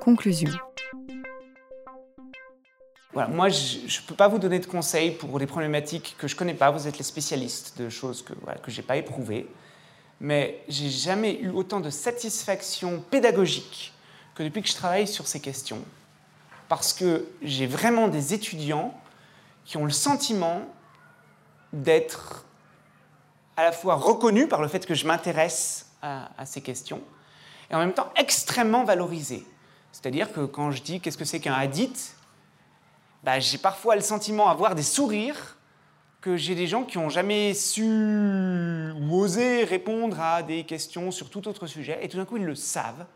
Conclusion. 0.00 0.50
Voilà, 3.12 3.28
moi, 3.28 3.48
je 3.48 3.78
ne 3.78 4.06
peux 4.06 4.14
pas 4.14 4.28
vous 4.28 4.38
donner 4.38 4.58
de 4.58 4.66
conseils 4.66 5.10
pour 5.10 5.38
des 5.38 5.46
problématiques 5.46 6.16
que 6.18 6.28
je 6.28 6.34
ne 6.34 6.38
connais 6.38 6.54
pas. 6.54 6.70
Vous 6.70 6.86
êtes 6.86 6.98
les 6.98 7.04
spécialistes 7.04 7.78
de 7.78 7.88
choses 7.88 8.22
que 8.22 8.32
voilà, 8.42 8.58
que 8.58 8.70
j'ai 8.70 8.82
pas 8.82 8.96
éprouvées. 8.96 9.48
Mais 10.20 10.62
j'ai 10.68 10.88
jamais 10.90 11.38
eu 11.40 11.50
autant 11.50 11.80
de 11.80 11.90
satisfaction 11.90 13.00
pédagogique 13.10 13.92
que 14.34 14.42
depuis 14.42 14.62
que 14.62 14.68
je 14.68 14.74
travaille 14.74 15.08
sur 15.08 15.26
ces 15.26 15.40
questions. 15.40 15.82
Parce 16.68 16.92
que 16.92 17.26
j'ai 17.42 17.66
vraiment 17.66 18.08
des 18.08 18.34
étudiants 18.34 18.94
qui 19.64 19.76
ont 19.76 19.84
le 19.84 19.90
sentiment 19.90 20.62
d'être 21.72 22.44
à 23.56 23.64
la 23.64 23.72
fois 23.72 23.96
reconnus 23.96 24.48
par 24.48 24.62
le 24.62 24.68
fait 24.68 24.86
que 24.86 24.94
je 24.94 25.06
m'intéresse 25.06 25.86
à 26.02 26.46
ces 26.46 26.60
questions 26.60 27.02
et 27.70 27.74
en 27.74 27.78
même 27.78 27.92
temps 27.92 28.12
extrêmement 28.16 28.84
valorisés. 28.84 29.44
C'est-à-dire 29.92 30.32
que 30.32 30.40
quand 30.40 30.70
je 30.70 30.82
dis 30.82 31.00
qu'est-ce 31.00 31.18
que 31.18 31.24
c'est 31.24 31.40
qu'un 31.40 31.54
hadith, 31.54 32.14
bah, 33.24 33.40
j'ai 33.40 33.58
parfois 33.58 33.96
le 33.96 34.02
sentiment 34.02 34.48
d'avoir 34.48 34.74
des 34.74 34.82
sourires 34.82 35.56
que 36.20 36.36
j'ai 36.36 36.54
des 36.54 36.66
gens 36.66 36.84
qui 36.84 36.98
n'ont 36.98 37.08
jamais 37.08 37.54
su 37.54 37.84
ou 37.84 39.14
osé 39.14 39.64
répondre 39.64 40.20
à 40.20 40.42
des 40.42 40.64
questions 40.64 41.10
sur 41.10 41.30
tout 41.30 41.46
autre 41.46 41.66
sujet, 41.66 41.98
et 42.02 42.08
tout 42.08 42.16
d'un 42.16 42.24
coup 42.24 42.36
ils 42.36 42.44
le 42.44 42.54
savent. 42.54 43.06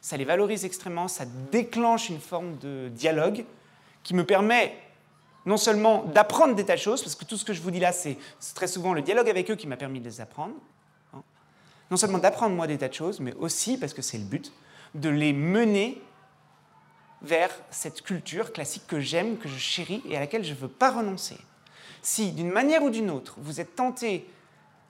Ça 0.00 0.16
les 0.16 0.24
valorise 0.24 0.64
extrêmement, 0.64 1.08
ça 1.08 1.24
déclenche 1.50 2.10
une 2.10 2.20
forme 2.20 2.56
de 2.58 2.88
dialogue 2.88 3.44
qui 4.02 4.14
me 4.14 4.24
permet 4.24 4.74
non 5.46 5.56
seulement 5.56 6.04
d'apprendre 6.04 6.54
des 6.54 6.64
tas 6.64 6.74
de 6.74 6.80
choses, 6.80 7.02
parce 7.02 7.14
que 7.14 7.24
tout 7.24 7.36
ce 7.36 7.44
que 7.44 7.52
je 7.52 7.62
vous 7.62 7.70
dis 7.70 7.80
là, 7.80 7.92
c'est 7.92 8.18
très 8.54 8.66
souvent 8.66 8.92
le 8.92 9.02
dialogue 9.02 9.28
avec 9.28 9.50
eux 9.50 9.56
qui 9.56 9.66
m'a 9.66 9.76
permis 9.76 10.00
de 10.00 10.04
les 10.04 10.20
apprendre. 10.20 10.54
Non 11.90 11.96
seulement 11.96 12.18
d'apprendre 12.18 12.54
moi 12.54 12.66
des 12.66 12.78
tas 12.78 12.88
de 12.88 12.94
choses, 12.94 13.20
mais 13.20 13.34
aussi, 13.34 13.76
parce 13.76 13.94
que 13.94 14.02
c'est 14.02 14.18
le 14.18 14.24
but, 14.24 14.52
de 14.94 15.08
les 15.08 15.32
mener 15.32 16.00
vers 17.22 17.50
cette 17.70 18.02
culture 18.02 18.52
classique 18.52 18.86
que 18.86 19.00
j'aime, 19.00 19.36
que 19.36 19.48
je 19.48 19.58
chéris 19.58 20.02
et 20.08 20.16
à 20.16 20.20
laquelle 20.20 20.44
je 20.44 20.50
ne 20.50 20.58
veux 20.58 20.68
pas 20.68 20.90
renoncer. 20.90 21.36
Si, 22.02 22.32
d'une 22.32 22.50
manière 22.50 22.82
ou 22.82 22.90
d'une 22.90 23.10
autre, 23.10 23.34
vous 23.38 23.60
êtes 23.60 23.76
tenté, 23.76 24.26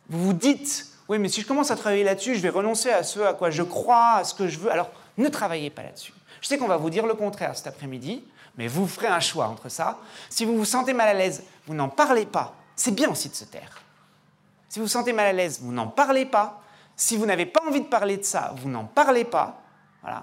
vous 0.09 0.27
vous 0.27 0.33
dites, 0.33 0.87
oui, 1.09 1.19
mais 1.19 1.29
si 1.29 1.41
je 1.41 1.47
commence 1.47 1.71
à 1.71 1.77
travailler 1.77 2.05
là-dessus, 2.05 2.37
je 2.37 2.41
vais 2.41 2.51
renoncer 2.51 2.91
à 2.91 3.03
ce 3.03 3.21
à 3.21 3.35
quoi 3.35 3.51
je 3.51 3.63
crois, 3.63 4.17
à 4.17 4.25
ce 4.25 4.35
que 4.35 4.47
je 4.47 4.59
veux, 4.59 4.71
alors 4.71 4.91
ne 5.19 5.29
travaillez 5.29 5.71
pas 5.71 5.83
là-dessus. 5.83 6.15
Je 6.41 6.47
sais 6.47 6.57
qu'on 6.57 6.69
va 6.69 6.77
vous 6.77 6.91
dire 6.91 7.07
le 7.07 7.15
contraire 7.15 7.57
cet 7.57 7.67
après-midi, 7.67 8.25
mais 8.57 8.69
vous 8.69 8.87
ferez 8.87 9.09
un 9.09 9.21
choix 9.21 9.49
entre 9.49 9.69
ça. 9.69 9.99
Si 10.29 10.45
vous 10.45 10.57
vous 10.57 10.65
sentez 10.65 10.93
mal 10.93 11.09
à 11.09 11.15
l'aise, 11.15 11.43
vous 11.67 11.75
n'en 11.75 11.89
parlez 11.89 12.27
pas. 12.27 12.55
C'est 12.77 12.95
bien 12.95 13.11
aussi 13.11 13.29
de 13.29 13.35
se 13.35 13.45
taire. 13.45 13.83
Si 14.69 14.79
vous 14.79 14.85
vous 14.85 14.91
sentez 14.91 15.13
mal 15.13 15.27
à 15.27 15.33
l'aise, 15.33 15.61
vous 15.63 15.73
n'en 15.73 15.89
parlez 15.89 16.27
pas. 16.27 16.63
Si 17.01 17.17
vous 17.17 17.25
n'avez 17.25 17.47
pas 17.47 17.63
envie 17.67 17.81
de 17.81 17.87
parler 17.87 18.19
de 18.19 18.25
ça, 18.25 18.55
vous 18.59 18.69
n'en 18.69 18.85
parlez 18.85 19.25
pas. 19.25 19.63
Voilà 20.03 20.23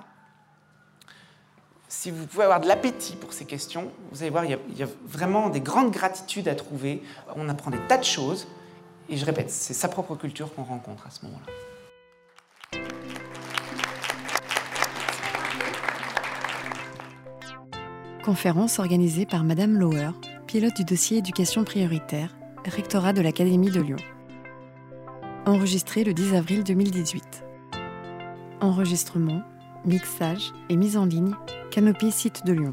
si 1.89 2.11
vous 2.11 2.25
pouvez 2.25 2.43
avoir 2.43 2.59
de 2.59 2.67
l'appétit 2.67 3.15
pour 3.15 3.33
ces 3.33 3.45
questions, 3.45 3.91
vous 4.11 4.21
allez 4.21 4.29
voir, 4.29 4.43
il 4.45 4.51
y, 4.77 4.83
a, 4.83 4.87
vraiment 5.05 5.49
des 5.49 5.61
grandes 5.61 5.91
gratitudes 5.91 6.47
à 6.47 6.55
trouver. 6.55 7.01
On 7.35 7.47
apprend 7.49 7.71
des 7.71 7.79
tas 7.87 7.97
de 7.97 8.03
choses. 8.03 8.47
Et 9.09 9.15
je 9.15 9.25
répète, 9.25 9.49
c'est 9.49 9.73
sa 9.73 9.87
propre 9.87 10.15
culture 10.15 10.53
qu'on 10.53 10.63
rencontre 10.63 11.07
à 11.07 11.09
ce 11.09 11.25
moment-là. 11.25 11.45
Conférence 18.25 18.79
organisée 18.79 19.25
par 19.25 19.45
Madame 19.45 19.79
Lauer, 19.79 20.09
pilote 20.45 20.75
du 20.75 20.83
dossier 20.83 21.19
éducation 21.19 21.63
prioritaire, 21.63 22.35
rectorat 22.65 23.13
de 23.13 23.21
l'Académie 23.21 23.71
de 23.71 23.79
Lyon. 23.79 24.16
Enregistré 25.47 26.03
le 26.03 26.13
10 26.13 26.35
avril 26.35 26.63
2018. 26.65 27.45
Enregistrement 28.59 29.43
mixage 29.85 30.51
et 30.67 30.75
mise 30.75 30.97
en 30.97 31.05
ligne 31.05 31.31
Canopy 31.71 32.11
Site 32.11 32.45
de 32.45 32.51
Lyon. 32.51 32.71